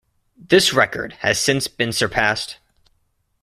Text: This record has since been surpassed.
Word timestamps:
This 0.35 0.73
record 0.73 1.13
has 1.19 1.39
since 1.39 1.67
been 1.67 1.91
surpassed. 1.91 2.57